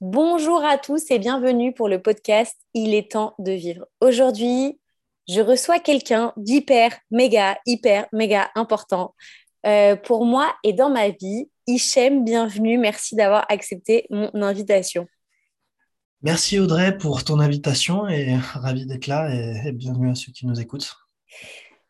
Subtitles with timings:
[0.00, 3.84] Bonjour à tous et bienvenue pour le podcast Il est temps de vivre.
[4.00, 4.78] Aujourd'hui,
[5.28, 9.16] je reçois quelqu'un d'hyper, méga, hyper, méga important
[9.66, 11.50] euh, pour moi et dans ma vie.
[11.66, 12.78] Hichem, bienvenue.
[12.78, 15.08] Merci d'avoir accepté mon invitation.
[16.22, 20.60] Merci Audrey pour ton invitation et ravi d'être là et bienvenue à ceux qui nous
[20.60, 20.94] écoutent.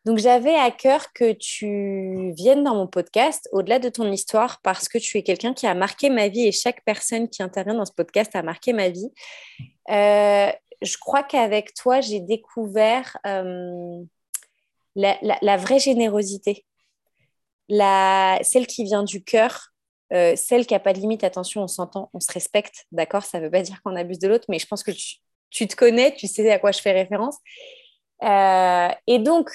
[0.04, 4.88] Donc, j'avais à cœur que tu viennes dans mon podcast au-delà de ton histoire parce
[4.88, 7.84] que tu es quelqu'un qui a marqué ma vie et chaque personne qui intervient dans
[7.84, 9.10] ce podcast a marqué ma vie.
[9.90, 14.02] Euh, je crois qu'avec toi, j'ai découvert euh,
[14.94, 16.64] la, vraie générosité,
[17.68, 19.72] la, celle qui vient du cœur,
[20.12, 21.24] euh, celle qui n'a pas de limite.
[21.24, 23.24] Attention, on s'entend, on se respecte, d'accord?
[23.24, 25.16] Ça ne veut pas dire qu'on abuse de l'autre, mais je pense que tu,
[25.50, 27.36] tu, te connais, tu sais à quoi je fais référence.
[28.22, 29.50] et donc,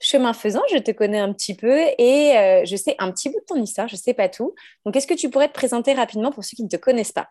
[0.00, 3.40] chemin faisant, je te connais un petit peu et euh, je sais un petit bout
[3.40, 4.54] de ton histoire, je ne sais pas tout.
[4.84, 7.28] Donc, est-ce que tu pourrais te présenter rapidement pour ceux qui ne te connaissent pas?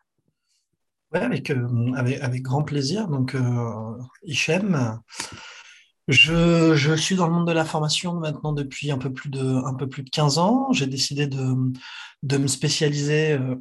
[1.14, 3.08] Oui, avec, euh, avec, avec, grand plaisir.
[3.08, 5.00] Donc, euh, Hichem,
[6.09, 9.41] je, je, suis dans le monde de la formation maintenant depuis un peu plus de,
[9.41, 10.67] un peu plus de 15 ans.
[10.72, 11.56] J'ai décidé de,
[12.23, 13.56] de, me spécialiser euh,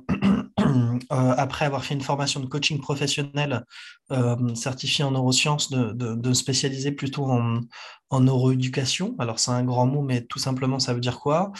[1.11, 3.65] après avoir fait une formation de coaching professionnel
[4.13, 7.61] euh, certifié en neurosciences, de, de, spécialiser plutôt en,
[8.21, 9.15] neuroéducation.
[9.19, 11.53] Alors c'est un grand mot, mais tout simplement ça veut dire quoi?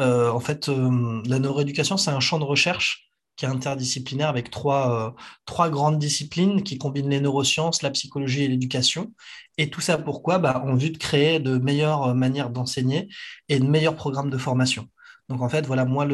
[0.00, 3.04] Euh, En fait, la neuroéducation, c'est un champ de recherche
[3.36, 5.10] qui est interdisciplinaire avec trois, euh,
[5.44, 9.12] trois grandes disciplines qui combinent les neurosciences, la psychologie et l'éducation.
[9.58, 10.38] Et tout ça pourquoi?
[10.38, 13.08] Bah, En vue de créer de meilleures euh, manières d'enseigner
[13.48, 14.88] et de meilleurs programmes de formation.
[15.28, 16.06] Donc en fait, voilà, moi,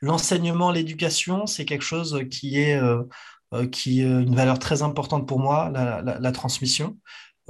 [0.00, 3.02] l'enseignement, l'éducation, c'est quelque chose qui est, euh,
[3.70, 6.98] qui est une valeur très importante pour moi, la transmission.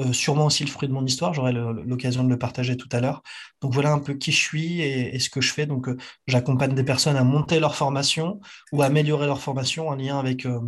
[0.00, 3.00] Euh, sûrement aussi le fruit de mon histoire, j'aurai l'occasion de le partager tout à
[3.00, 3.22] l'heure.
[3.60, 5.66] Donc voilà un peu qui je suis et, ce que je fais.
[5.66, 8.40] Donc euh, j'accompagne des personnes à monter leur formation
[8.72, 10.60] ou à améliorer leur formation en lien avec, euh,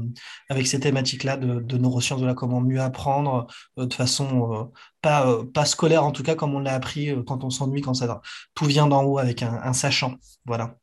[0.50, 4.70] avec ces thématiques-là de, neurosciences, de comment mieux apprendre de façon
[5.01, 8.20] pas, pas scolaire en tout cas comme on l'a appris quand on s'ennuie, quand ça
[8.55, 10.14] tout vient d'en haut avec un, un sachant.
[10.46, 10.77] Voilà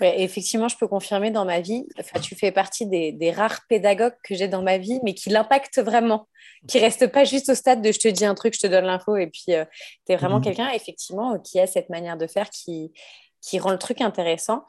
[0.00, 4.34] effectivement, je peux confirmer dans ma vie, enfin, tu fais partie des, rares pédagogues que
[4.34, 6.28] j'ai dans ma vie, mais qui l'impactent vraiment,
[6.68, 8.66] qui ne restent pas juste au stade de je te dis un truc, je te
[8.66, 9.64] donne l'info, et puis euh,
[10.06, 10.44] tu es vraiment mhm.
[10.44, 12.92] quelqu'un, effectivement, qui a cette manière de faire qui,
[13.40, 14.64] qui rend le truc intéressant.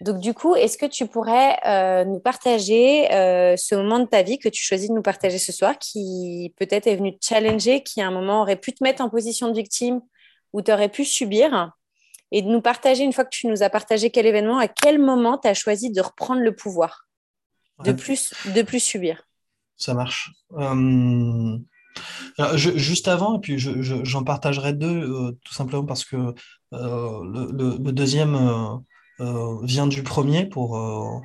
[0.00, 4.22] Donc, du coup, est-ce que tu pourrais euh, nous partager euh, ce moment de ta
[4.22, 7.82] vie que tu choisis de nous partager ce soir, qui peut-être est venu te challenger,
[7.82, 10.00] qui à un moment aurait pu te mettre en position de victime
[10.52, 11.72] ou tu aurais pu subir
[12.32, 14.98] et de nous partager, une fois que tu nous as partagé quel événement, à quel
[14.98, 17.06] moment tu as choisi de reprendre le pouvoir,
[17.84, 19.22] de, plus, de plus subir.
[19.76, 20.32] Ça marche.
[22.40, 26.34] Euh, juste avant, et puis j'en partagerai deux, euh, tout simplement parce que
[26.72, 28.80] euh, le, deuxième
[29.62, 31.22] vient du premier pour,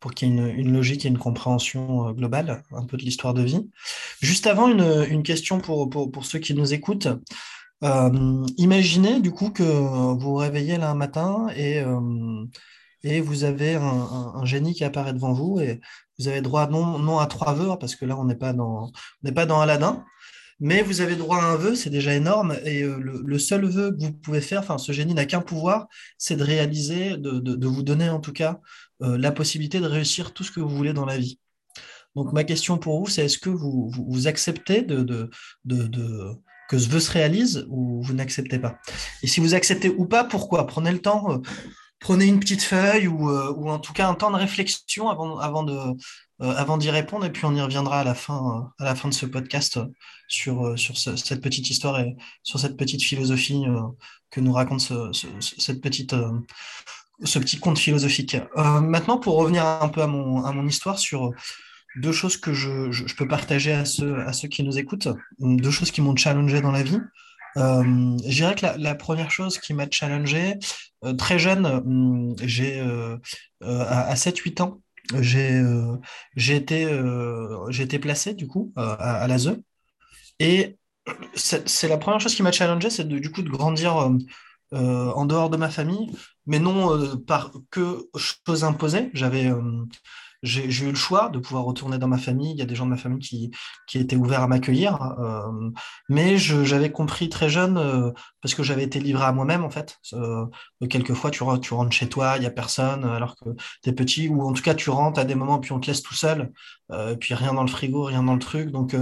[0.00, 3.34] pour qu'il y ait une, une, logique et une compréhension globale, un peu de l'histoire
[3.34, 3.70] de vie.
[4.20, 7.08] Juste avant, une, une question pour, pour, pour, ceux qui nous écoutent.
[7.82, 12.44] Euh, imaginez du coup que vous vous réveillez là un matin et, euh,
[13.02, 15.80] et vous avez un, génie qui apparaît devant vous et
[16.18, 18.92] vous avez droit non, non à trois vœux, parce que là on n'est pas dans,
[19.22, 20.04] n'est pas dans Aladdin,
[20.60, 22.56] mais vous avez droit à un vœu, c'est déjà énorme.
[22.64, 25.88] Et euh, le, seul vœu que vous pouvez faire, enfin ce génie n'a qu'un pouvoir,
[26.18, 28.60] c'est de réaliser, de, de, vous donner en tout cas
[29.00, 31.38] la possibilité de réussir tout ce que vous voulez dans la vie.
[32.16, 35.30] Donc ma question pour vous, c'est est-ce que vous, vous, vous acceptez de, de,
[36.70, 38.78] que ce vœu se réalise ou vous n'acceptez pas.
[39.24, 40.68] Et si vous acceptez ou pas, pourquoi?
[40.68, 41.38] Prenez le temps, euh,
[41.98, 45.36] prenez une petite feuille ou, euh, ou, en tout cas un temps de réflexion avant,
[45.38, 48.84] avant de euh, avant d'y répondre et puis on y reviendra à la fin à
[48.84, 49.80] la fin de ce podcast
[50.28, 53.64] sur sur cette petite histoire et sur cette petite philosophie
[54.30, 55.10] que nous raconte ce,
[55.40, 56.14] cette petite
[57.24, 58.38] ce petit conte philosophique.
[58.56, 61.30] maintenant pour revenir un peu à mon à mon histoire sur
[61.96, 65.08] deux choses que je, peux partager à ceux, à ceux qui nous écoutent,
[65.38, 67.00] deux choses qui m'ont challengé dans la vie.
[67.56, 70.54] Euh, je dirais que la, première chose qui m'a challengé,
[71.04, 73.16] euh, très jeune, hum, j'ai euh,
[73.60, 74.80] à, à 7-8 ans,
[75.20, 76.86] j'ai été,
[77.80, 79.56] été placé du coup à, à l'ASE.
[80.38, 80.76] Et
[81.34, 83.96] c'est la première chose qui m'a challengé, c'est du coup de grandir
[84.72, 86.12] en dehors de ma famille,
[86.46, 89.10] mais non par que choses imposées.
[89.12, 89.50] J'avais
[90.42, 92.52] j'ai eu le choix de pouvoir retourner dans ma famille.
[92.52, 93.50] Il y a des gens de ma famille qui,
[93.86, 94.98] qui étaient ouverts à m'accueillir.
[95.18, 95.70] Euh,
[96.08, 98.10] mais j'avais compris très jeune, euh,
[98.40, 99.98] parce que j'avais été livré à moi-même, en fait.
[100.14, 100.46] Euh,
[100.88, 103.50] quelquefois, tu, rentres chez toi, il n'y a personne, alors que
[103.82, 105.88] tu es petit, ou en tout cas, tu rentres à des moments, puis on te
[105.88, 106.52] laisse tout seul,
[107.20, 108.70] puis rien dans le frigo, rien dans le truc.
[108.70, 108.96] Donc,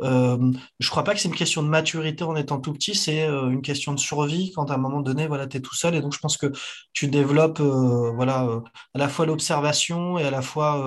[0.00, 3.62] je crois pas que c'est une question de maturité en étant tout petit, c'est une
[3.62, 5.94] question de survie quand à un moment donné, voilà, tu es tout seul.
[5.94, 6.52] Et donc, je pense que
[6.92, 8.48] tu développes voilà,
[8.94, 10.83] à la fois l'observation et à la fois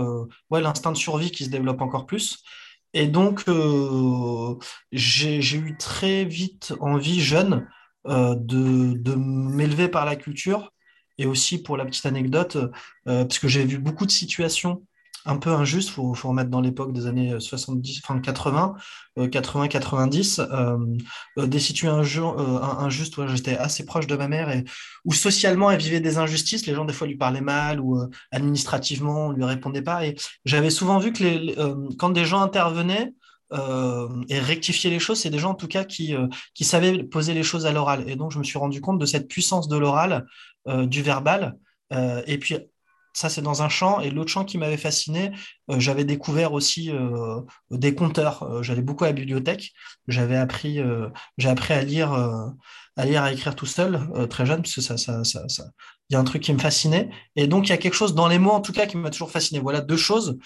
[0.50, 2.44] ouais, l'instinct de survie qui se développe encore plus.
[2.94, 3.44] Et donc,
[4.92, 7.68] j'ai eu très vite envie, jeune,
[8.06, 10.72] de, de m'élever par la culture.
[11.20, 12.58] Et aussi, pour la petite anecdote,
[13.06, 14.87] parce que j'ai vu beaucoup de situations
[15.28, 18.76] un peu injuste, il faut, remettre dans l'époque des années 70, enfin 80,
[19.30, 20.42] 80, 90,
[21.38, 24.64] des situations euh, injustes où j'étais assez proche de ma mère et
[25.06, 28.08] où socialement elle vivait des injustices, les gens des fois lui parlaient mal ou euh,
[28.32, 30.06] administrativement on lui répondait pas.
[30.06, 30.16] Et
[30.46, 31.24] j'avais souvent vu que
[31.60, 33.14] euh, quand des gens intervenaient,
[34.28, 36.18] et rectifiaient les choses, c'est des gens en tout cas qui
[36.60, 38.04] savaient poser les choses à l'oral.
[38.10, 40.26] Et donc je me suis rendu compte de cette puissance de l'oral,
[40.68, 41.56] du verbal.
[41.90, 42.58] et puis
[43.18, 44.00] ça, c'est dans un champ.
[44.00, 45.32] Et l'autre champ qui m'avait fasciné,
[45.72, 47.42] euh, j'avais découvert aussi euh,
[47.72, 48.44] des compteurs.
[48.44, 49.72] Euh, j'allais beaucoup à la bibliothèque.
[50.08, 50.38] J'avais
[51.40, 52.12] j'ai appris à lire,
[52.98, 54.00] à lire, à écrire tout seul,
[54.30, 55.66] très jeune, parce que ça, ça, ça, ça,
[56.10, 57.10] il y a un truc qui me fascinait.
[57.36, 59.10] Et donc, il y a quelque chose dans les mots, en tout cas, qui m'a
[59.10, 59.60] toujours fasciné.
[59.60, 60.38] Voilà deux choses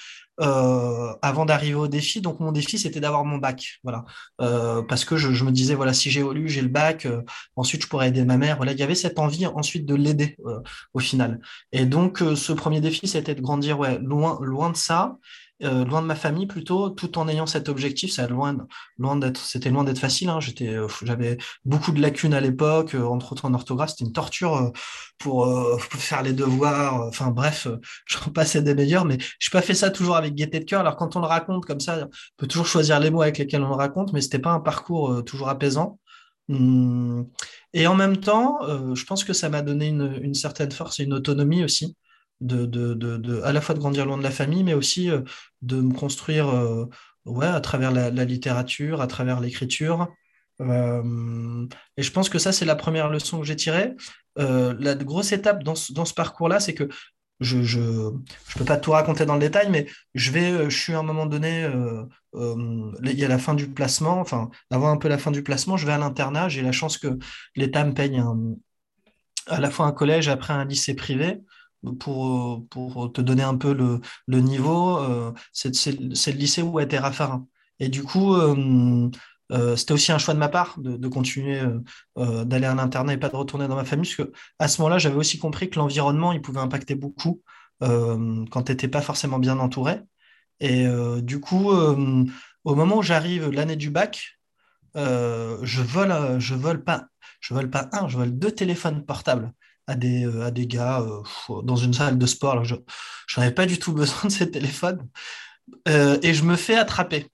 [0.41, 2.19] euh, avant d'arriver au défi.
[2.21, 3.79] Donc, mon défi, c'était d'avoir mon bac.
[3.83, 4.05] Voilà.
[4.41, 7.21] Euh, parce que je, me disais, voilà, si j'évolue, j'ai le bac, euh,
[7.55, 8.57] ensuite, je pourrais aider ma mère.
[8.57, 10.35] Voilà, il y avait cette envie ensuite de l'aider
[10.93, 11.39] au final.
[11.71, 15.17] Et donc, ce premier défi, c'était de grandir loin, loin de ça.
[15.63, 18.11] Euh, loin de ma famille plutôt, tout en ayant cet objectif.
[18.11, 18.57] Ça loin,
[18.97, 20.29] loin d'être, c'était loin d'être facile.
[20.29, 20.39] Hein.
[20.39, 23.91] J'étais, euh, j'avais beaucoup de lacunes à l'époque, euh, entre autres en orthographe.
[23.91, 24.71] C'était une torture
[25.19, 25.47] pour,
[25.79, 27.01] faire les devoirs.
[27.07, 27.67] Enfin bref,
[28.05, 30.81] je passais des meilleurs, mais je n'ai pas fait ça toujours avec gaieté de cœur.
[30.81, 33.63] Alors quand on le raconte comme ça, on peut toujours choisir les mots avec lesquels
[33.63, 35.99] on le raconte, mais c'était pas un parcours toujours apaisant.
[36.49, 37.27] Hum.
[37.73, 38.59] Et en même temps,
[38.95, 41.95] je pense que ça m'a donné une, une certaine force et une autonomie aussi
[42.41, 45.21] de, de, de, à la fois de grandir loin de la famille, mais aussi euh,
[45.61, 46.85] de me construire euh,
[47.25, 50.07] ouais, à travers la, littérature, à travers l'écriture.
[50.59, 51.67] Euh,
[51.97, 53.93] et je pense que ça, c'est la première leçon que j'ai tirée.
[54.35, 56.89] la grosse étape dans ce, dans ce parcours-là, c'est que
[57.39, 58.11] je ne je,
[58.47, 61.03] je peux pas tout raconter dans le détail, mais je vais, je suis à un
[61.03, 61.67] moment donné,
[62.35, 65.75] il y a la fin du placement, enfin, avant un peu la fin du placement,
[65.77, 67.17] je vais à l'internat, j'ai la chance que
[67.55, 68.21] l'État me paye
[69.47, 71.41] à la fois un collège, après un lycée privé
[71.99, 76.99] pour, pour te donner un peu le, le niveau, euh, c'est le lycée où était
[76.99, 77.47] Raffarin.
[77.79, 79.09] Et du coup, euh,
[79.51, 81.61] euh, c'était aussi un choix de ma part de, de continuer
[82.15, 84.97] d'aller à l'internat et pas de retourner dans ma famille, parce que à ce moment-là,
[84.99, 87.41] j'avais aussi compris que l'environnement, il pouvait impacter beaucoup
[87.79, 90.01] quand tu n'étais pas forcément bien entouré.
[90.59, 90.85] Et
[91.23, 94.39] du coup, au moment où j'arrive l'année du bac,
[94.95, 97.07] je vole, je vole pas,
[97.39, 99.51] je vole pas un, je vole deux téléphones portables
[99.91, 102.63] à des, euh, à des gars euh, dans une salle de sport.
[102.63, 105.07] je n'en avais pas du tout besoin de ces téléphones.
[105.87, 107.27] Euh, et je me fais attraper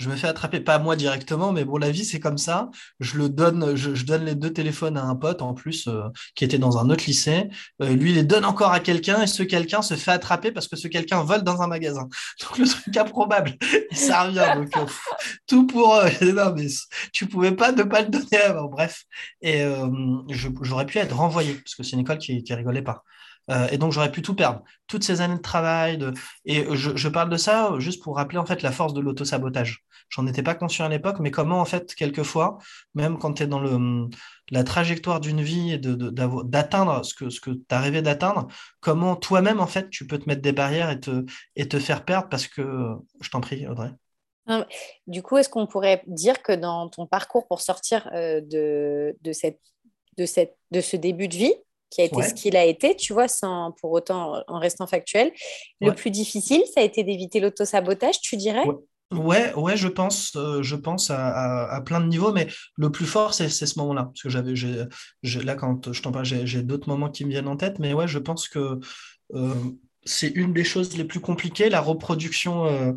[0.00, 2.70] je me fais attraper, pas moi directement, mais bon, la vie, c'est comme ça.
[3.00, 6.44] Je le donne, je, donne les deux téléphones à un pote, en plus, euh, qui
[6.44, 7.50] était dans un autre lycée.
[7.82, 10.68] Euh, lui, il les donne encore à quelqu'un, et ce quelqu'un se fait attraper parce
[10.68, 12.08] que ce quelqu'un vole dans un magasin.
[12.40, 13.52] Donc, le truc improbable.
[13.92, 14.46] Ça revient.
[14.56, 14.86] Donc, euh,
[15.46, 16.32] tout pour eux.
[16.32, 16.68] non, mais
[17.12, 18.68] tu pouvais pas ne pas le donner avant.
[18.68, 19.04] Bref.
[19.42, 19.62] Et
[20.62, 23.04] j'aurais pu être renvoyé, parce que c'est une école qui, qui rigolait pas.
[23.50, 24.62] Euh, et donc, j'aurais pu tout perdre.
[24.86, 25.98] Toutes ces années de travail.
[26.44, 29.84] Et je, parle de ça juste pour rappeler en fait la force de l'autosabotage.
[30.08, 32.58] J'en étais pas conscient à l'époque, mais comment en fait, quelquefois,
[32.94, 34.08] même quand tu es dans le,
[34.50, 38.48] la trajectoire d'une vie et d'atteindre ce que, ce que tu as rêvé d'atteindre,
[38.80, 42.04] comment toi-même en fait, tu peux te mettre des barrières et te, et te faire
[42.04, 43.90] perdre parce que, je t'en prie, Audrey.
[45.06, 49.32] Du coup, est-ce qu'on pourrait dire que dans ton parcours pour sortir euh, de, de,
[49.32, 49.60] cette,
[50.16, 51.54] de, cette, de ce début de vie,
[51.90, 55.32] qui a été ce qu'il a été, tu vois, sans pour autant en restant factuel.
[55.80, 58.64] Le plus difficile, ça a été d'éviter l'autosabotage, tu dirais?
[58.66, 58.76] Ouais.
[59.12, 63.48] Ouais, je pense, euh, je pense à, plein de niveaux, mais le plus fort, c'est
[63.48, 64.04] ce moment-là.
[64.04, 64.54] Parce que j'avais,
[65.44, 68.06] là, quand je t'en parle, j'ai d'autres moments qui me viennent en tête, mais ouais,
[68.06, 68.78] je pense que
[69.34, 69.54] euh,
[70.04, 72.66] c'est une des choses les plus compliquées, la reproduction.
[72.66, 72.92] Euh,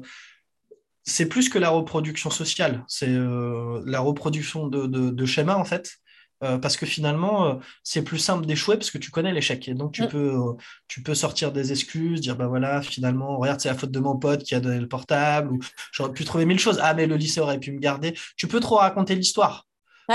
[1.02, 5.98] c'est plus que la reproduction sociale, c'est la reproduction de, de schémas, en fait.
[6.44, 9.68] Euh, parce que finalement, euh, c'est plus simple d'échouer parce que tu connais l'échec.
[9.68, 10.08] Et donc, tu, mm.
[10.10, 10.54] peux, euh,
[10.88, 14.18] tu peux sortir des excuses, dire, bah voilà, finalement, regarde, c'est la faute de mon
[14.18, 15.60] pote qui a donné le portable, ou
[15.92, 16.80] j'aurais pu trouver mille choses.
[16.82, 18.18] Ah, mais le lycée aurait pu me garder.
[18.36, 19.68] Tu peux trop raconter l'histoire.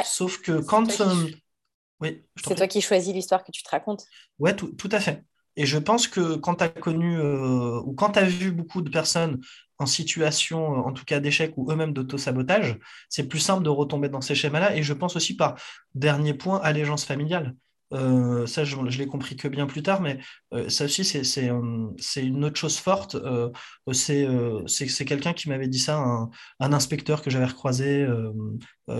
[0.04, 0.86] Sauf que quand...
[2.00, 4.04] Oui, c'est toi qui choisis l'histoire que tu te racontes.
[4.38, 5.24] Oui, tout, tout, à fait.
[5.58, 8.88] Et je pense que quand tu as connu ou quand tu as vu beaucoup de
[8.88, 9.40] personnes
[9.78, 14.20] en situation, en tout cas d'échec ou eux-mêmes d'auto-sabotage, c'est plus simple de retomber dans
[14.20, 14.76] ces schémas-là.
[14.76, 15.56] Et je pense aussi par
[15.94, 17.54] dernier point, allégeance familiale.
[17.94, 20.18] Euh, ça, je, l'ai compris que bien plus tard, mais
[20.52, 23.16] euh, ça aussi, c'est euh, une autre chose forte.
[23.92, 28.06] c'est quelqu'un qui m'avait dit ça, un, un inspecteur que j'avais recroisé,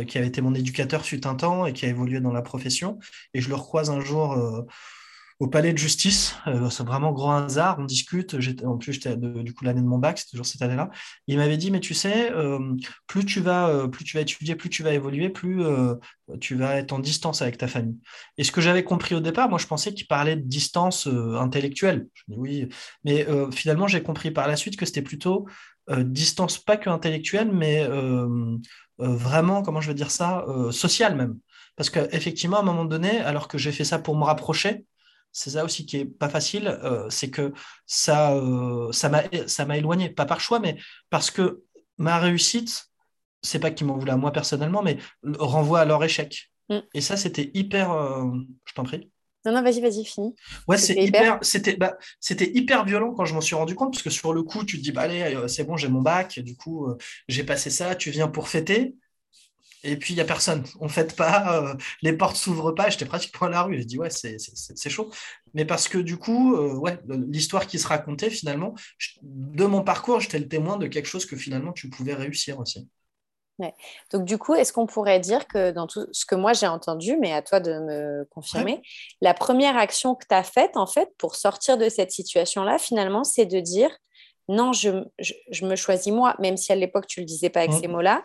[0.07, 2.99] qui avait été mon éducateur fut un temps et qui a évolué dans la profession.
[3.35, 4.67] Et je le recroise un jour
[5.41, 6.35] au palais de justice.
[6.71, 7.77] c'est vraiment grand hasard.
[7.79, 8.37] On discute.
[8.65, 10.91] En plus, j'étais du coup l'année de mon bac, c'est toujours cette année-là.
[11.29, 12.33] Il m'avait dit, mais tu sais,
[13.07, 15.63] plus tu vas, plus tu vas étudier, plus tu vas évoluer, plus
[16.41, 17.99] tu vas être en distance avec ta famille.
[18.37, 22.09] Et ce que j'avais compris au départ, moi, je pensais qu'il parlait de distance intellectuelle.
[22.15, 22.69] Je oui,
[23.05, 25.47] mais finalement, j'ai compris par la suite que c'était plutôt
[25.89, 27.87] distance pas que intellectuelle, mais
[28.99, 31.39] vraiment, comment je veux dire ça, sociale même.
[31.77, 34.85] Parce qu'effectivement, à un moment donné, alors que j'ai fait ça pour me rapprocher,
[35.39, 37.53] c'est ça aussi qui est pas facile, euh, c'est que
[37.87, 40.77] ça, euh, ça m'a éloigné, pas par choix, mais
[41.11, 41.63] parce que
[41.97, 42.89] ma réussite,
[43.41, 44.99] c'est pas qu'ils m'en voulaient à moi personnellement, mais
[45.39, 46.51] renvoie à leur échec.
[46.69, 46.79] Mm.
[46.93, 47.93] Et ça, c'était hyper.
[47.93, 48.25] Euh,
[48.65, 49.13] je t'en prie.
[49.47, 50.35] Non, non, vas-y, vas-y, fini.
[50.67, 54.03] Ouais, c'est hyper, c'était, bah, c'était hyper violent quand je m'en suis rendu compte, parce
[54.03, 56.57] que sur le coup, tu te dis, bah, allez, c'est bon, j'ai mon bac, du
[56.57, 56.89] coup,
[57.29, 58.97] j'ai passé ça, tu viens pour fêter
[59.85, 60.65] et puis il n'y a personne.
[60.81, 62.91] On ne fête pas, euh, les portes s'ouvrent pas.
[62.91, 63.79] J'étais pratiquement à la rue.
[63.79, 65.11] J'ai dit, ouais, c'est chaud.
[65.55, 68.75] Mais parce que du coup, euh, ouais, l'histoire qui se racontait, finalement,
[69.23, 72.89] de mon parcours, j'étais le témoin de quelque chose que finalement tu pouvais réussir aussi.
[73.59, 73.75] Ouais.
[74.13, 77.17] Donc du coup, est-ce qu'on pourrait dire que dans tout ce que moi j'ai entendu,
[77.17, 78.81] mais à toi de me confirmer,
[79.21, 83.25] la première action que tu as faite, en fait, pour sortir de cette situation-là, finalement,
[83.25, 83.91] c'est de dire,
[84.49, 87.61] non, je, je, me choisis moi, même si à l'époque tu ne le disais pas
[87.61, 87.81] avec mmh.
[87.81, 88.23] ces mots-là,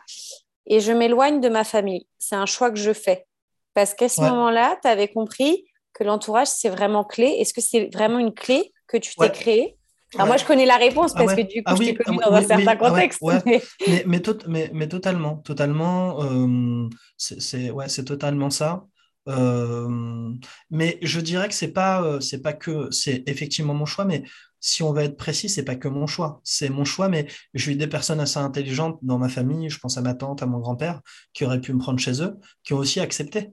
[0.65, 2.07] et je m'éloigne de ma famille.
[2.19, 3.25] C'est un choix que je fais.
[3.73, 7.37] Parce qu'à ce moment-là, tu avais compris que l'entourage, c'est vraiment clé.
[7.39, 9.77] Est-ce que c'est vraiment une clé que tu t'es créée?
[10.15, 12.17] Alors moi, je connais la réponse ah parce que du coup, ah je t'ai connu
[12.19, 13.21] dans un certain contexte.
[13.45, 13.63] Mais...
[14.47, 18.85] Mais, mais, totalement, totalement, euh, c'est ouais, totalement ça.
[19.29, 20.33] Euh,
[20.69, 24.23] mais je dirais que c'est pas, euh, c'est pas que, c'est effectivement mon choix, mais
[24.65, 26.39] si on va être précis, c'est pas que mon choix.
[26.45, 29.97] C'est mon choix, mais j'ai eu des personnes assez intelligentes dans ma famille, je pense
[29.97, 31.01] à ma tante, à mon grand-père,
[31.33, 33.51] qui auraient pu me prendre chez eux, qui ont aussi accepté.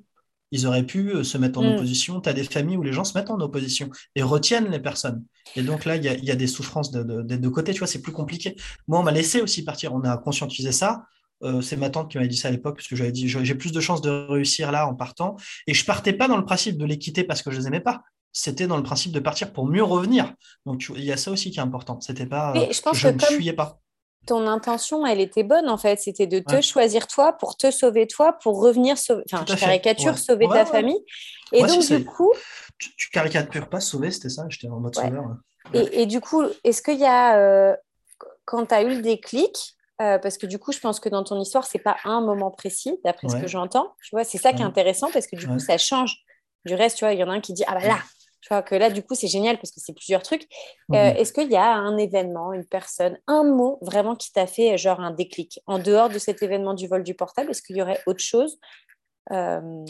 [0.52, 1.74] Ils auraient pu euh, se mettre en mm.
[1.74, 2.20] opposition.
[2.20, 5.24] Tu as des familles où les gens se mettent en opposition et retiennent les personnes.
[5.56, 8.12] Et donc là, il y a, des souffrances de, deux côtés, tu vois, c'est plus
[8.12, 8.54] compliqué.
[8.86, 11.06] Moi, on m'a laissé aussi partir, on a conscientisé ça.
[11.42, 13.54] Euh, c'est ma tante qui m'avait dit ça à l'époque, parce que j'avais dit j'ai
[13.56, 15.34] plus de chances de réussir là en partant.
[15.66, 17.80] Et je partais pas dans le principe de les quitter parce que je les aimais
[17.80, 20.32] pas c'était dans le principe de partir pour mieux revenir.
[20.66, 22.00] Donc il y a ça aussi qui est important.
[22.00, 23.80] C'était pas, je, pense ne fuyais pas.
[24.26, 25.98] Ton intention, elle était bonne en fait.
[25.98, 29.24] C'était de te choisir toi pour te sauver toi, pour revenir sauver.
[29.32, 31.02] Enfin, je caricature, sauver ta famille.
[31.52, 32.32] Et donc du coup,
[32.78, 34.44] tu, tu, caricatures pas sauver, c'était ça.
[34.48, 35.36] J'étais en mode sauveur.
[35.72, 37.76] Et, du coup, est-ce qu'il y a euh,
[38.44, 41.22] quand tu as eu le déclic, euh, parce que du coup, je pense que dans
[41.22, 43.94] ton histoire, c'est pas un moment précis, d'après ce que j'entends.
[44.02, 46.16] Tu vois, c'est ça qui est intéressant parce que du coup, ça change
[46.64, 46.98] du reste.
[46.98, 47.98] Tu vois, il y en a un qui dit ah bah là,
[48.40, 50.46] je vois que là, du coup, c'est génial parce que c'est plusieurs trucs.
[50.92, 54.78] Euh, est-ce qu'il y a un événement, une personne, un mot vraiment qui t'a fait
[54.78, 55.60] genre un déclic?
[55.66, 58.58] En dehors de cet événement du vol du portable, est-ce qu'il y aurait autre chose
[59.30, 59.84] euh,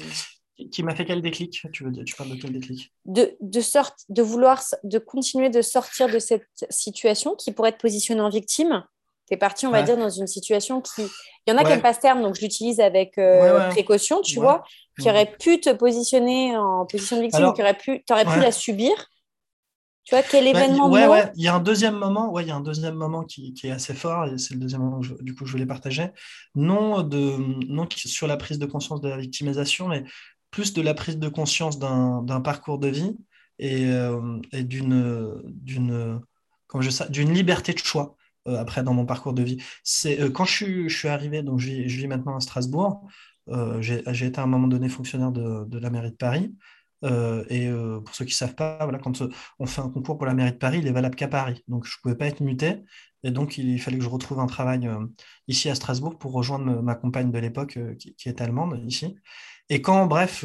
[0.73, 1.67] Qui m'a fait quel déclic?
[1.73, 2.93] Tu, veux, tu parles de quel déclic?
[3.05, 3.61] de, de,
[4.09, 8.85] de vouloir de continuer de sortir de cette situation qui pourrait être positionnée en victime?
[9.31, 11.03] Tu es parti, on va dire, dans une situation qui.
[11.47, 14.21] Il y en a qui n'aiment pas ce terme, donc je l'utilise avec euh, précaution,
[14.21, 14.63] tu vois,
[15.01, 18.53] qui aurait pu te positionner en position de victime, qui aurait pu, aurais pu la
[18.53, 18.93] subir.
[20.05, 21.31] Tu vois, quel bah, événement Ouais, ouais.
[21.37, 23.69] Il y a un deuxième moment, ouais, il y a un deuxième moment qui, qui
[23.69, 26.09] est assez fort, et c'est le deuxième moment, du coup, je voulais partager.
[26.55, 27.37] Non, de,
[27.69, 30.05] non sur la prise de conscience de la victimisation, mais
[30.51, 33.17] plus de la prise de conscience d'un parcours de vie
[33.59, 38.17] et, euh, et d'une d'une liberté de choix.
[38.51, 39.59] Euh, après dans mon parcours de vie.
[39.85, 43.07] C'est euh, quand je suis, arrivé, donc je vis, maintenant à Strasbourg.
[43.49, 46.55] Euh, j'ai été à un moment donné fonctionnaire de, la mairie de Paris.
[47.03, 47.71] et
[48.05, 49.23] pour ceux qui ne savent pas, voilà, quand
[49.59, 51.65] on fait un concours pour la mairie de Paris, il est valable qu'à Paris.
[51.69, 52.77] Donc je ne pouvais pas être muté.
[53.23, 54.89] Et donc il, fallait que je retrouve un travail
[55.49, 59.17] ici à Strasbourg pour rejoindre ma compagne de l'époque qui, est allemande ici.
[59.69, 60.45] Et quand, bref,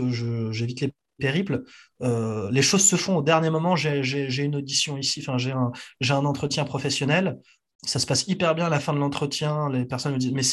[0.51, 1.63] j'évite les périples,
[2.01, 3.75] les choses se font au dernier moment.
[3.75, 7.39] J'ai une audition ici, j'ai un entretien professionnel
[7.83, 9.69] ça se passe hyper bien à la fin de l'entretien.
[9.69, 10.43] Les personnes me disent Mais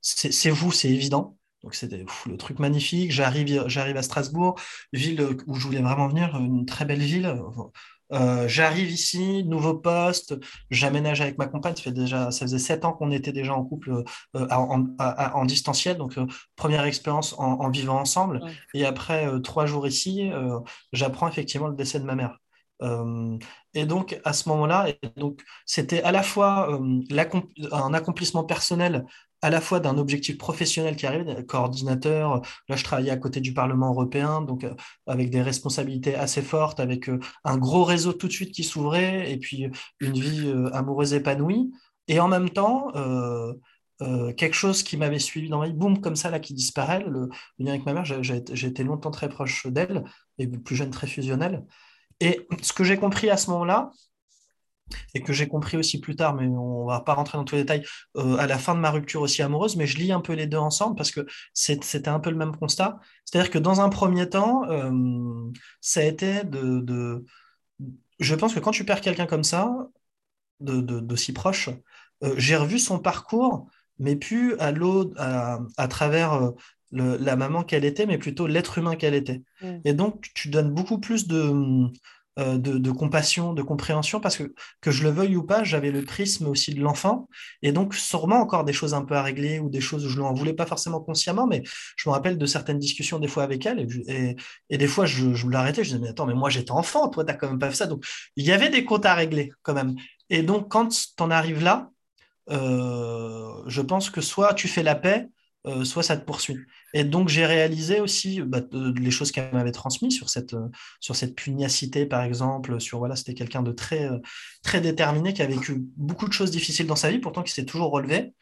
[0.00, 1.36] c'est vous, c'est évident.
[1.62, 3.12] Donc c'était le truc magnifique.
[3.12, 4.58] J'arrive, j'arrive à Strasbourg,
[4.92, 7.36] ville où je voulais vraiment venir, une très belle ville.
[8.12, 10.34] Euh, j'arrive ici, nouveau poste,
[10.70, 11.76] j'aménage avec ma compagne.
[11.76, 14.02] Ça, fait déjà, ça faisait sept ans qu'on était déjà en couple
[14.36, 18.40] euh, en, distanciel, donc euh, première expérience en, vivant ensemble.
[18.74, 20.30] Et après trois jours ici,
[20.92, 22.39] j'apprends effectivement le décès de ma mère.
[22.82, 23.38] Euh,
[23.74, 24.88] et donc, à ce moment-là,
[25.66, 27.02] c'était à la fois euh,
[27.72, 29.04] un accomplissement personnel,
[29.42, 32.42] à la fois d'un objectif professionnel qui arrive, coordinateur.
[32.68, 34.74] Là, je travaillais à côté du Parlement européen, donc euh,
[35.06, 37.10] avec des responsabilités assez fortes, avec
[37.44, 39.66] un gros réseau tout de suite qui s'ouvrait, et puis
[40.00, 41.70] une vie amoureuse épanouie.
[42.08, 42.92] Et en même temps,
[44.36, 47.04] quelque chose qui m'avait suivi dans ma vie, boum, comme ça, là, qui disparaît.
[47.04, 50.04] Le, lien avec ma mère, j'ai été longtemps très proche d'elle,
[50.38, 51.64] et plus jeune, très fusionnel.
[52.20, 53.90] Et ce que j'ai compris à ce moment-là,
[55.14, 57.62] et que j'ai compris aussi plus tard, mais on va pas rentrer dans tous les
[57.62, 57.84] détails,
[58.16, 60.46] euh, à la fin de ma rupture aussi amoureuse, mais je lis un peu les
[60.46, 62.98] deux ensemble parce que c'était un peu le même constat.
[63.24, 65.50] C'est-à-dire que dans un premier temps, euh,
[65.80, 67.24] ça a été de,
[68.18, 69.70] Je pense que quand tu perds quelqu'un comme ça,
[70.60, 71.70] de, proche,
[72.22, 74.72] euh, j'ai revu son parcours, mais plus à,
[75.16, 76.52] à, à travers
[76.92, 79.42] la maman qu'elle était, mais plutôt l'être humain qu'elle était.
[79.62, 79.76] Mm.
[79.84, 81.90] Et donc, tu donnes beaucoup plus de
[82.38, 86.04] euh, de, compassion, de compréhension, parce que que je le veuille ou pas, j'avais le
[86.04, 87.28] prisme aussi de l'enfant,
[87.60, 90.20] et donc sûrement encore des choses un peu à régler ou des choses où je
[90.20, 91.62] n'en voulais pas forcément consciemment, mais
[91.96, 94.36] je me rappelle de certaines discussions des fois avec elle, et,
[94.70, 97.24] et, des fois je, je l'arrêtais, je disais, mais attends, mais moi j'étais enfant, toi
[97.24, 98.04] t'as quand même pas fait ça, donc
[98.36, 99.96] il y avait des comptes à régler quand même.
[100.30, 101.90] Et donc quand tu en arrives là,
[102.50, 105.28] euh, je pense que soit tu fais la paix,
[105.66, 106.58] euh, soit ça te poursuit.
[106.94, 110.68] Et donc, j'ai réalisé aussi bah, les choses qu'elle m'avait transmises sur cette, euh,
[111.00, 114.18] sur cette pugnacité, par exemple, sur, voilà, c'était quelqu'un de très, euh,
[114.62, 117.66] très déterminé, qui a vécu beaucoup de choses difficiles dans sa vie, pourtant qui s'est
[117.66, 118.32] toujours relevé.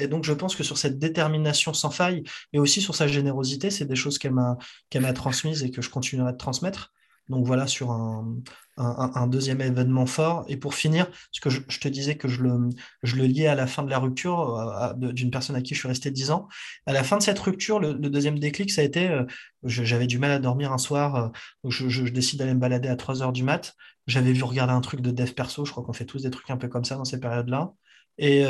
[0.00, 3.70] et donc, je pense que sur cette détermination sans faille, et aussi sur sa générosité,
[3.70, 4.56] c'est des choses qu'elle m'a
[4.90, 6.92] qu'elle m'a transmises et que je continuerai de transmettre.
[7.28, 8.36] Donc voilà, sur un,
[8.76, 10.44] un, deuxième événement fort.
[10.48, 12.68] Et pour finir, ce que je, te disais que je le,
[13.02, 15.80] je le liais à la fin de la rupture euh, d'une personne à qui je
[15.80, 16.48] suis resté dix ans.
[16.86, 19.24] À la fin de cette rupture, le, deuxième déclic, ça a été, euh,
[19.64, 23.22] j'avais du mal à dormir un soir, euh, je, décide d'aller me balader à 3
[23.22, 23.74] heures du mat.
[24.06, 26.50] J'avais vu regarder un truc de dev perso, je crois qu'on fait tous des trucs
[26.50, 27.72] un peu comme ça dans ces périodes-là.
[28.18, 28.44] Et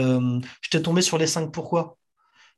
[0.63, 1.99] j'étais tombé sur les cinq pourquoi.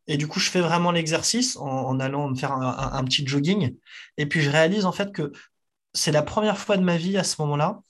[0.08, 3.76] Et du coup, je fais vraiment l'exercice en, allant me faire un, petit jogging.
[4.16, 5.32] Et puis, je réalise en fait que
[5.92, 7.80] c'est la première fois de ma vie à ce moment-là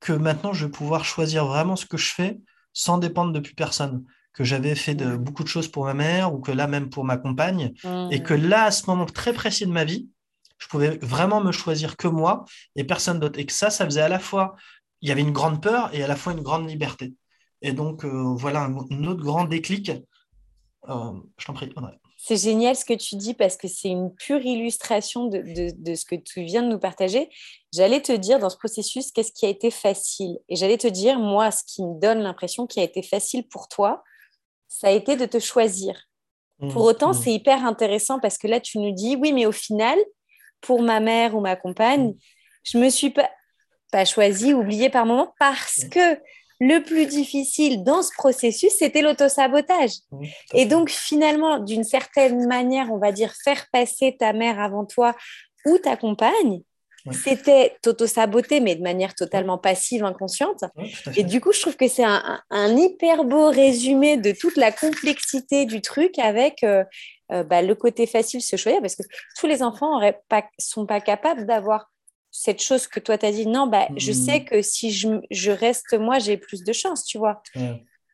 [0.00, 2.38] que maintenant je vais pouvoir choisir vraiment ce que je fais
[2.72, 4.04] sans dépendre de plus personne.
[4.32, 5.16] Que j'avais fait de, mmh.
[5.16, 7.72] beaucoup de choses pour ma mère ou que là même pour ma compagne.
[7.82, 8.08] Mmh.
[8.12, 10.08] Et que là, à ce moment très précis de ma vie,
[10.58, 12.44] je pouvais vraiment me choisir que moi
[12.76, 13.38] et personne d'autre.
[13.38, 14.54] Et que ça, ça faisait à la fois,
[15.00, 17.14] il y avait une grande peur et à la fois une grande liberté.
[17.62, 19.90] Et donc, euh, voilà un, autre grand déclic.
[20.88, 21.72] Euh, je t'en prie.
[22.20, 26.16] C'est génial ce que tu dis parce que c'est une pure illustration de, ce que
[26.16, 27.30] tu viens de nous partager.
[27.72, 30.36] J'allais te dire dans ce processus qu'est-ce qui a été facile?
[30.48, 33.68] Et j'allais te dire, moi, ce qui me donne l'impression qui a été facile pour
[33.68, 34.02] toi,
[34.66, 36.08] ça a été de te choisir.
[36.58, 37.22] Mmh, pour autant, mmh.
[37.22, 39.96] c'est hyper intéressant parce que là, tu nous dis, oui, mais au final,
[40.60, 42.14] pour ma mère ou ma compagne,
[42.64, 43.30] je me suis pas,
[43.92, 46.18] pas choisie, oubliée par moment parce que
[46.60, 49.92] le plus difficile dans ce processus, c'était l'autosabotage.
[50.54, 55.14] et donc, finalement, d'une certaine manière, on va dire, faire passer ta mère avant toi
[55.66, 56.62] ou ta compagne,
[57.12, 60.64] c'était t'auto-saboter, mais de manière totalement passive, inconsciente.
[61.16, 62.42] et du coup, je trouve que c'est un,
[62.76, 66.84] hyper beau résumé de toute la complexité du truc avec euh,
[67.32, 69.02] euh, bah, le côté facile se choisir, parce que
[69.38, 70.12] tous les enfants ne
[70.58, 71.90] sont pas capables d'avoir
[72.40, 74.44] cette chose que toi, tu as dit, non, bah, je sais hmm.
[74.44, 77.42] que si je, reste moi, j'ai plus de chance, tu vois.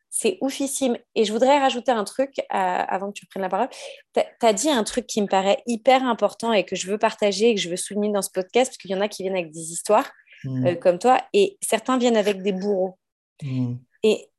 [0.09, 0.97] C'est oufissime.
[1.13, 3.69] Et je voudrais rajouter un truc euh, avant que tu prennes la parole.
[4.15, 7.49] Tu as, dit un truc qui me paraît hyper important et que je veux partager
[7.49, 9.35] et que je veux souligner dans ce podcast, parce qu'il y en a qui viennent
[9.35, 10.11] avec des histoires
[10.43, 10.65] hmm.
[10.65, 12.97] euh, comme toi, et certains viennent avec des bourreaux.
[13.43, 13.75] Hmm.
[14.01, 14.31] Et,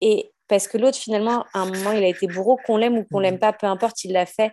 [0.00, 3.04] et parce que l'autre, finalement, à un moment, il a été bourreau, qu'on l'aime ou
[3.04, 4.50] qu'on l'aime pas, peu importe, il l'a fait.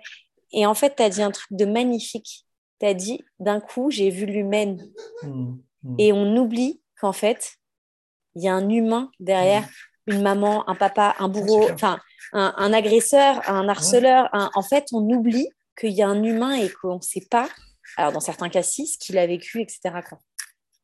[0.52, 2.45] Et en fait, tu as dit un truc de magnifique
[2.80, 4.90] tu as dit, d'un coup, j'ai vu l'humaine.
[5.24, 5.96] Mmh, mmh.
[6.00, 7.56] Et on oublie qu'en fait,
[8.36, 10.14] il y a un humain derrière mmh.
[10.14, 12.00] une maman, un papa, un bourreau, enfin,
[12.34, 14.30] un, agresseur, un harceleur.
[14.34, 15.48] en fait, on oublie
[15.80, 17.48] qu'il y a un humain et qu'on ne sait pas,
[17.98, 20.02] alors dans certains cas, si, ce qu'il a vécu, etc.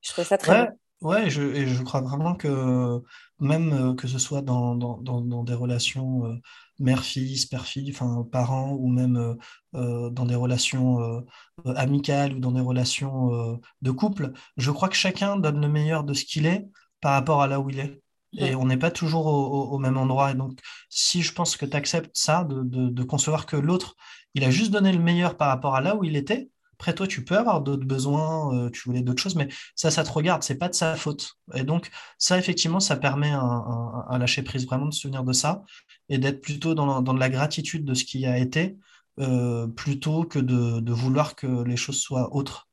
[0.02, 0.70] Je trouve ça très ouais,
[1.02, 3.02] Ouais, je, et je crois vraiment que
[3.40, 6.36] même euh, que ce soit dans, dans, dans, des relations euh,
[6.82, 9.36] mère-fils, père-fille, enfin parents, ou même euh,
[9.76, 14.96] euh, dans des relations euh, amicales ou dans des relations de couple, je crois que
[14.96, 16.68] chacun donne le meilleur de ce qu'il est
[17.02, 18.02] par rapport à là où il est.
[18.34, 20.32] Et on n'est pas toujours au, même endroit.
[20.32, 20.58] Et donc,
[20.90, 23.96] si je pense que tu acceptes ça, de, de, concevoir que l'autre,
[24.36, 26.50] il a juste donné le meilleur par rapport à là où il était,
[26.82, 30.10] après, toi, tu peux avoir d'autres besoins, tu voulais d'autres choses, mais ça, ça te
[30.10, 31.36] regarde, c'est pas de sa faute.
[31.54, 35.64] Et donc, ça, effectivement, ça permet un, lâcher prise, vraiment de se souvenir de ça
[36.10, 38.80] et d'être plutôt dans, la gratitude de ce qui a été,
[39.20, 42.68] euh, plutôt que de, vouloir que les choses soient autres.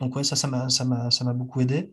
[0.00, 1.92] Donc ouais, ça, ça m'a beaucoup aidé.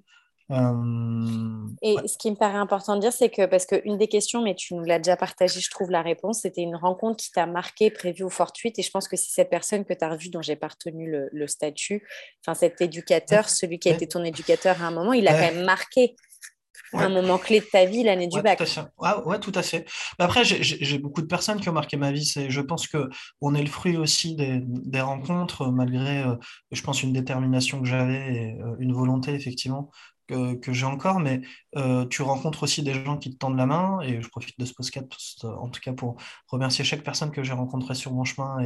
[0.49, 4.41] Euh, et ce qui me paraît important de dire, c'est que, parce qu'une des questions,
[4.41, 7.45] mais tu nous l'as déjà partagé, je trouve la réponse, c'était une rencontre qui t'a
[7.45, 10.29] marqué, prévue ou fortuite, et je pense que c'est cette personne que tu as revue
[10.29, 12.07] dont j'ai pas retenu le, statut,
[12.45, 15.53] enfin cet éducateur, celui qui a été ton éducateur à un moment, il a quand
[15.53, 16.15] même marqué
[16.93, 18.57] un moment clé de ta vie, l'année du bac.
[18.57, 19.86] Tout ouais, tout à fait.
[20.17, 22.25] Mais après, j'ai beaucoup de personnes qui ont marqué ma vie.
[22.47, 26.36] Je pense qu'on est le fruit aussi des, rencontres, malgré, euh,
[26.71, 29.91] je pense, une détermination que j'avais et euh, une volonté, effectivement,
[30.28, 31.42] que, j'ai encore, mais
[31.76, 34.66] euh, tu rencontres aussi des gens qui te tendent la main, et je profite de
[34.66, 38.58] ce podcast en tout cas pour remercier chaque personne que j'ai rencontrée sur mon chemin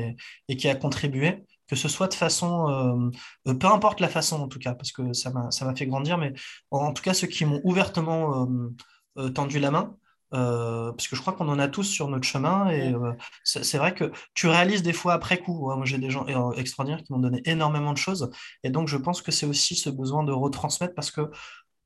[0.48, 4.42] et, qui a contribué, que ce soit de façon, euh, euh, peu importe la façon
[4.42, 6.34] en tout cas, parce que ça m'a fait grandir, mais
[6.72, 8.48] en tout cas ceux qui m'ont ouvertement
[9.36, 9.96] tendu la main,
[10.32, 12.94] parce que je crois qu'on en a tous sur notre chemin et
[13.44, 15.70] c'est vrai que tu réalises des fois après coup.
[15.76, 18.30] Moi, j'ai des gens extraordinaires qui m'ont donné énormément de choses
[18.64, 21.30] et donc je pense que c'est aussi ce besoin de retransmettre parce que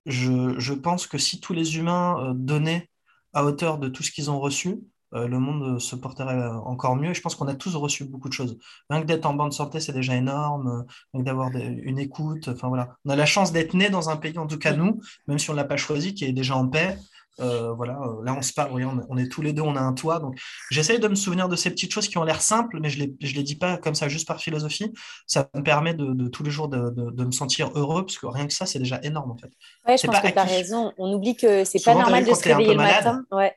[0.05, 2.89] je, pense que si tous les humains donnaient
[3.33, 4.79] à hauteur de tout ce qu'ils ont reçu,
[5.11, 7.13] le monde se porterait encore mieux.
[7.13, 8.57] je pense qu'on a tous reçu beaucoup de choses.
[8.89, 10.85] Rien que d'être en bonne santé, c'est déjà énorme.
[11.13, 12.49] Rien que d'avoir une écoute.
[12.49, 14.99] Enfin voilà, on a la chance d'être né dans un pays, en tout cas nous,
[15.27, 16.97] même si on ne l'a pas choisi, qui est déjà en paix.
[17.39, 18.71] Euh, voilà, euh, là on se parle,
[19.09, 20.19] on, est tous les deux, on a un toit.
[20.19, 20.39] Donc
[20.71, 23.05] j'essaye de me souvenir de ces petites choses qui ont l'air simples, mais je ne
[23.05, 24.91] les, les dis pas comme ça juste par philosophie.
[25.27, 28.53] Ça me permet de, tous les jours de, me sentir heureux, parce que rien que
[28.53, 29.51] ça, c'est déjà énorme en fait.
[29.87, 30.93] Ouais, je pense que tu as raison.
[30.97, 33.23] On oublie que c'est pas normal de se réveiller le matin.
[33.31, 33.55] Ouais.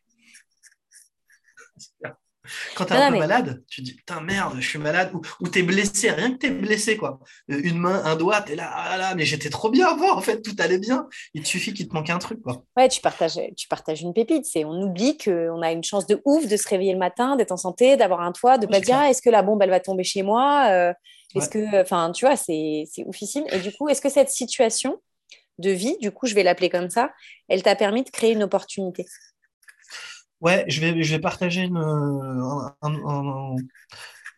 [2.75, 5.49] Quand tu es un peu malade, tu dis putain merde, je suis malade ou, ou
[5.49, 7.21] tu es blessé, rien que tu es blessé quoi.
[7.51, 10.17] Euh, une main, un doigt, tu es là, ah là, mais j'étais trop bien avant
[10.17, 11.07] en fait, tout allait bien.
[11.35, 12.63] Il te suffit qu'il te manque un truc quoi.
[12.77, 14.47] Ouais, tu partages, tu partages une pépite.
[14.47, 17.53] C'est on oublie qu'on a une chance de ouf de se réveiller le matin, d'être
[17.53, 19.81] en santé, d'avoir un toit, de pas dire ah, est-ce que la bombe elle va
[19.81, 20.93] tomber chez moi euh,
[21.35, 23.45] Est-ce que, enfin, tu vois, c'est oufissime.
[23.53, 25.01] Et du coup, est-ce que cette situation
[25.59, 27.13] de vie, du coup, je vais l'appeler comme ça,
[27.49, 29.05] elle t'a permis de créer une opportunité?
[30.41, 31.79] Ouais, je vais, je vais partager une,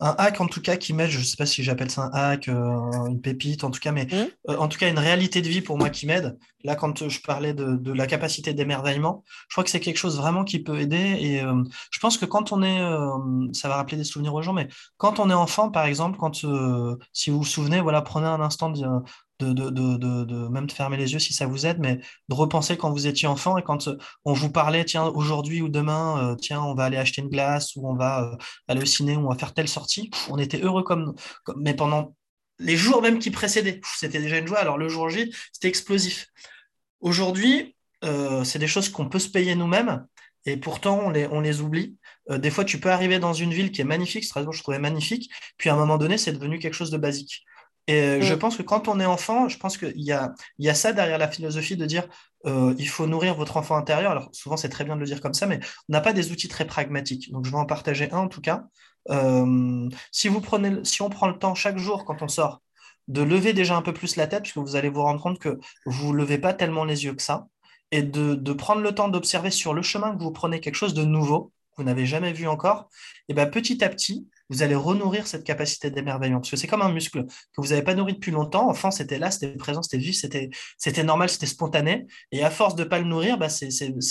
[0.00, 1.10] un, hack en tout cas qui m'aide.
[1.10, 3.92] Je ne sais pas si j'appelle ça un hack, euh, une pépite en tout cas,
[3.92, 4.50] mais mmh.
[4.50, 6.38] euh, en tout cas une réalité de vie pour moi qui m'aide.
[6.64, 10.44] Là, quand je parlais de, la capacité d'émerveillement, je crois que c'est quelque chose vraiment
[10.44, 11.18] qui peut aider.
[11.20, 14.52] Et euh, je pense que quand on est, ça va rappeler des souvenirs aux gens,
[14.52, 16.34] mais quand on est enfant, par exemple, quand
[17.12, 18.72] si vous vous souvenez, voilà, prenez un instant
[19.44, 21.96] de, de, de, même de fermer les yeux si ça vous aide, mais
[22.28, 25.68] de repenser quand vous étiez enfant et quand euh, on vous parlait, tiens, aujourd'hui ou
[25.68, 28.36] demain, euh, tiens, on va aller acheter une glace ou on va euh,
[28.68, 31.14] aller au ciné ou on va faire telle sortie, on était heureux comme,
[31.56, 32.14] mais pendant
[32.58, 34.58] les jours même qui précédaient, c'était déjà une joie.
[34.58, 36.26] Alors le jour J, c'était explosif.
[37.00, 37.74] Aujourd'hui,
[38.44, 40.06] c'est des choses qu'on peut se payer nous-mêmes.
[40.46, 41.96] Et pourtant, on les, on les oublie.
[42.28, 45.30] des fois, tu peux arriver dans une ville qui est magnifique, Strasbourg, je trouvais magnifique,
[45.56, 47.44] puis à un moment donné, c'est devenu quelque chose de basique.
[47.86, 48.38] Et euh, je mm.
[48.38, 50.92] pense que quand on est enfant, je pense qu'il y a, il y a ça
[50.92, 52.06] derrière la philosophie de dire
[52.46, 54.12] euh, il faut nourrir votre enfant intérieur.
[54.12, 56.32] Alors souvent, c'est très bien de le dire comme ça, mais on n'a pas des
[56.32, 57.30] outils très pragmatiques.
[57.32, 58.64] Donc je vais en partager un en tout cas.
[59.10, 62.62] Euh, si, vous prenez, si on prend le temps chaque jour quand on sort
[63.08, 65.58] de lever déjà un peu plus la tête, puisque vous allez vous rendre compte que
[65.84, 67.48] vous ne levez pas tellement les yeux que ça,
[67.90, 70.94] et de, de prendre le temps d'observer sur le chemin que vous prenez quelque chose
[70.94, 72.88] de nouveau, que vous n'avez jamais vu encore,
[73.28, 76.40] et ben petit à petit, vous allez renourrir cette capacité d'émerveillement.
[76.40, 78.68] Parce que c'est comme un muscle que vous n'avez pas nourri depuis longtemps.
[78.68, 82.06] Enfin, c'était là, c'était présent, c'était vif, c'était, normal, c'était spontané.
[82.32, 83.68] Et à force de ne pas le nourrir, bah, c'est,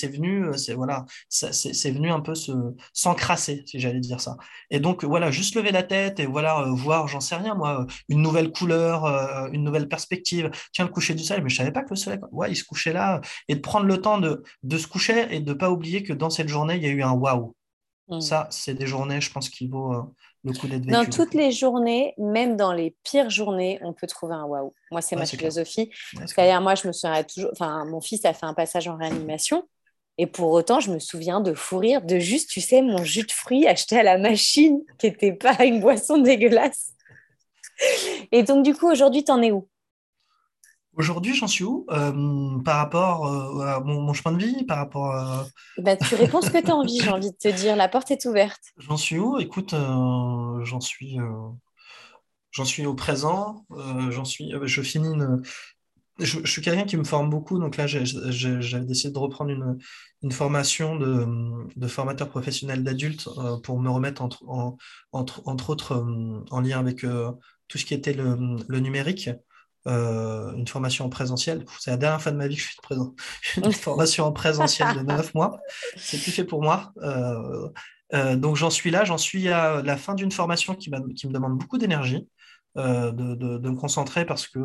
[0.07, 2.51] venu, euh, voilà, venu un peu se,
[2.93, 4.37] s'encrasser, si j'allais dire ça.
[4.71, 7.85] Et donc, voilà, juste lever la tête et voilà, euh, voir, j'en sais rien, moi,
[8.07, 10.49] une nouvelle couleur, euh, une nouvelle perspective.
[10.71, 12.55] Tiens, le coucher du soleil, mais je ne savais pas que le soleil, ouais, il
[12.55, 13.19] se couchait là.
[13.49, 16.13] Et de prendre le temps de, de se coucher et de ne pas oublier que
[16.13, 17.55] dans cette journée, il y a eu un waouh.
[18.09, 18.21] Mmh.
[18.21, 22.13] Ça, c'est des journées, je pense, qui vaut le coup d'être Dans toutes les journées,
[22.17, 24.73] même dans les pires journées, on peut trouver un waouh.
[24.91, 25.91] Moi, c'est ma philosophie.
[26.25, 27.51] C'est-à-dire, moi, je me souviens toujours.
[27.51, 29.67] Enfin, mon fils a fait un passage en réanimation.
[30.17, 33.23] Et pour autant, je me souviens de fou rire de juste, tu sais, mon jus
[33.23, 36.93] de fruits acheté à la machine, qui n'était pas une boisson dégueulasse.
[38.31, 39.69] Et donc, du coup, aujourd'hui, tu en es où?
[40.99, 45.15] Aujourd'hui, j'en suis où euh, par rapport euh, à mon, chemin de vie, par rapport
[45.15, 45.47] à...
[45.77, 47.77] bah, Tu réponds ce que tu as envie, j'ai envie de te dire.
[47.77, 48.59] La porte est ouverte.
[48.77, 49.39] J'en suis où?
[49.39, 51.17] Écoute, euh, j'en suis,
[52.51, 53.65] j'en suis au présent.
[54.09, 55.41] j'en suis, je finis une...
[56.17, 59.77] Je, suis quelqu'un qui me forme beaucoup, donc là, j'avais décidé de reprendre une,
[60.21, 61.25] une formation de,
[61.77, 63.29] de, formateur professionnel d'adultes
[63.63, 64.43] pour me remettre entre,
[65.13, 66.05] entre, entre autres
[66.51, 67.05] en lien avec
[67.69, 69.29] tout ce qui était le, le numérique.
[69.89, 71.65] Euh, une formation en présentiel.
[71.79, 73.15] C'est la dernière fois de ma vie que je suis présent.
[73.57, 75.59] une formation en présentiel de neuf mois.
[75.97, 76.93] C'est plus fait pour moi.
[76.97, 77.69] Euh,
[78.13, 81.33] euh, donc j'en suis là, j'en suis à la fin d'une formation qui, qui, me
[81.33, 82.27] demande beaucoup d'énergie,
[82.75, 84.59] de, de, me concentrer parce que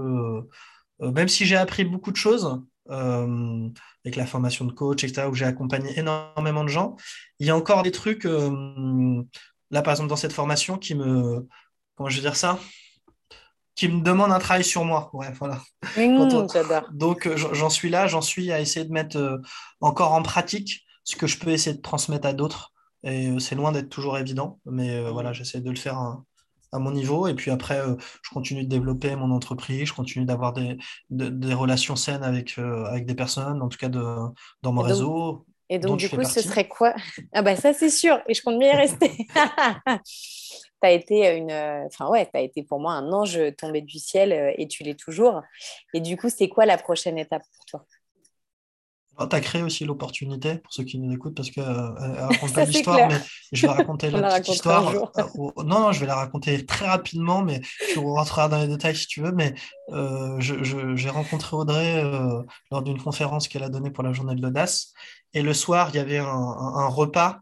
[1.00, 5.44] même si j'ai appris beaucoup de choses avec la formation de coach, etc., où j'ai
[5.46, 6.96] accompagné énormément de gens,
[7.38, 11.46] il y a encore des trucs, là par exemple dans cette formation, qui me...
[11.96, 12.58] Comment je vais dire ça?
[13.74, 15.10] Qui me demande un travail sur moi.
[15.12, 15.60] Ouais, voilà.
[15.96, 16.46] Mmh.
[16.92, 19.40] Donc, j'en suis là, j'en suis à essayer de mettre
[19.80, 22.72] encore en pratique ce que je peux essayer de transmettre à d'autres.
[23.02, 25.98] Et c'est loin d'être toujours évident, mais voilà, j'essaie de le faire
[26.72, 27.26] à mon niveau.
[27.26, 27.82] Et puis après,
[28.22, 30.78] je continue de développer mon entreprise, je continue d'avoir des,
[31.10, 34.02] des, relations saines avec, avec des personnes, en tout cas de,
[34.62, 35.44] dans mon réseau.
[35.70, 36.94] Et donc, du coup, ce serait quoi?
[37.32, 38.18] Ah, bah ça, c'est sûr.
[38.28, 39.26] Et je compte bien y rester.
[40.82, 41.52] tu as été une.
[41.86, 45.42] Enfin, ouais, as été pour moi un ange tombé du ciel et tu l'es toujours.
[45.92, 47.86] Et du coup, c'est quoi la prochaine étape pour toi?
[49.16, 52.52] Tu as créé aussi l'opportunité, pour ceux qui nous écoutent, parce qu'elle euh, ne raconte
[52.52, 53.20] pas l'histoire, mais
[53.52, 54.88] je vais raconter la, petite histoire.
[54.88, 55.22] Euh,
[55.58, 57.60] non, non, je vais la raconter très rapidement, mais
[57.92, 59.30] tu rentreras dans les détails si tu veux.
[59.30, 59.54] Mais
[59.92, 62.02] euh, j'ai rencontré Audrey
[62.72, 64.92] lors d'une conférence qu'elle a donnée pour la journée de l'audace.
[65.32, 67.40] Et le soir, il y avait un, repas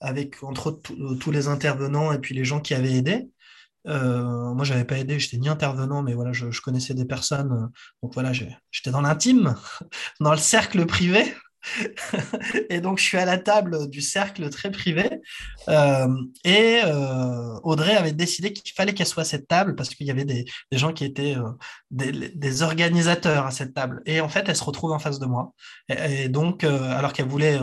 [0.00, 0.80] avec, entre
[1.20, 3.28] tous les intervenants et puis les gens qui avaient aidé.
[3.86, 7.52] Euh, moi, je n'avais pas aidé, j'étais ni intervenant, mais voilà, je, connaissais des personnes.
[7.52, 7.66] Euh,
[8.02, 9.54] donc voilà, j'étais dans l'intime,
[10.20, 11.34] dans le cercle privé.
[12.70, 15.20] et donc, je suis à la table du cercle très privé.
[15.68, 16.08] Euh,
[16.44, 20.10] et euh, Audrey avait décidé qu'il fallait qu'elle soit à cette table parce qu'il y
[20.10, 21.50] avait des, gens qui étaient euh,
[21.90, 24.02] des, organisateurs à cette table.
[24.06, 25.52] Et en fait, elle se retrouve en face de moi.
[25.88, 27.58] Et, donc, alors qu'elle voulait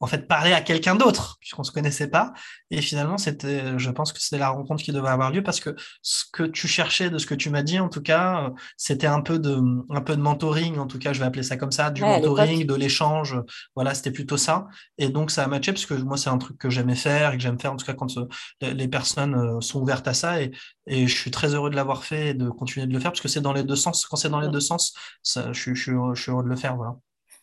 [0.00, 2.32] en fait parler à quelqu'un d'autre, puisqu'on ne se connaissait pas.
[2.70, 5.74] Et finalement, c'était, je pense que c'était la rencontre qui devait avoir lieu parce que
[6.02, 9.20] ce que tu cherchais de ce que tu m'as dit, en tout cas, c'était un
[9.20, 9.60] peu de,
[9.90, 10.78] un peu de mentoring.
[10.78, 13.39] En tout cas, je vais appeler ça comme ça, du mentoring, de l'échange
[13.74, 14.68] voilà, c'était plutôt ça.
[14.98, 17.36] Et donc, ça a matché parce que moi, c'est un truc que j'aimais faire et
[17.36, 18.26] que j'aime faire, en tout cas, quand euh,
[18.60, 20.42] les personnes euh, sont ouvertes à ça.
[20.42, 20.50] Et,
[20.86, 23.20] et je suis très heureux de l'avoir fait et de continuer de le faire parce
[23.20, 24.06] que c'est dans les deux sens.
[24.06, 26.76] Quand c'est dans les deux sens, je, je, je, suis heureux de le faire.
[26.76, 26.96] Voilà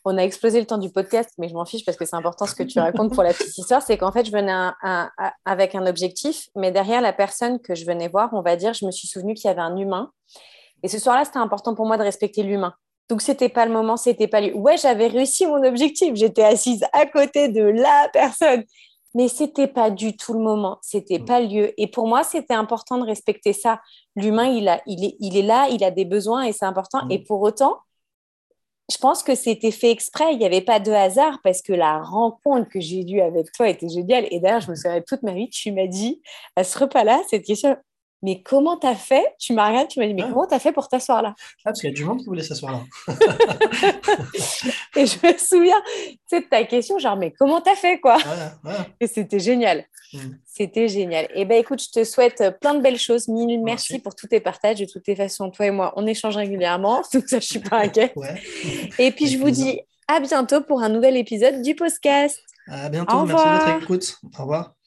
[0.08, 2.46] on a explosé le temps du podcast, mais je m'en fiche parce que c'est important
[2.46, 3.82] ce que tu racontes pour la petite histoire.
[3.82, 4.52] C'est qu'en fait, je venais
[5.44, 8.86] avec un objectif, mais derrière la personne que je venais voir, on va dire, je
[8.86, 10.10] me suis souvenu qu'il y avait un humain.
[10.82, 12.74] Et ce soir-là, c'était important pour moi de respecter l'humain.
[13.08, 14.52] Donc, c'était pas le moment, c'était pas lui.
[14.52, 16.14] Ouais, j'avais réussi mon objectif.
[16.14, 18.64] J'étais assise à côté de la personne.
[19.14, 21.24] Mais c'était pas du tout le moment, c'était mm.
[21.24, 21.80] pas le lieu.
[21.80, 23.80] Et pour moi, c'était important de respecter ça.
[24.16, 27.06] L'humain, il, a, il, est, il est là, il a des besoins et c'est important.
[27.06, 27.12] Mm.
[27.12, 27.78] Et pour autant,
[28.90, 30.32] je pense que c'était fait exprès.
[30.32, 33.68] Il n'y avait pas de hasard parce que la rencontre que j'ai eue avec toi
[33.68, 34.26] était géniale.
[34.30, 36.22] Et d'ailleurs, je me souviens toute ma vie, tu m'as dit
[36.56, 37.76] à ce repas-là cette question
[38.22, 39.24] mais comment t'as fait?
[39.38, 41.34] Tu m'as regardé, tu m'as dit, mais comment t'as fait pour t'asseoir là?
[41.38, 43.14] Ah, Parce qu'il y a du monde qui voulait s'asseoir là.
[44.96, 45.80] et je me souviens,
[46.32, 48.18] de ta question, genre, mais comment t'as fait quoi?
[49.00, 49.84] Et c'était génial.
[50.12, 50.18] Mm.
[50.44, 51.26] C'était génial.
[51.26, 53.28] Et eh ben écoute, je te souhaite plein de belles choses.
[53.28, 54.78] Mille merci, pour tous tes partages.
[54.78, 57.02] De toutes les façons, toi et moi, on échange régulièrement.
[57.12, 58.14] Donc ça, je suis pas inquiète.
[58.98, 62.40] Et puis, je vous dis à bientôt pour un nouvel épisode du podcast.
[62.66, 63.24] À bientôt.
[63.24, 64.18] Merci de votre écoute.
[64.38, 64.77] Au revoir.